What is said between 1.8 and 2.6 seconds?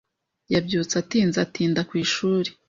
ku ishuri.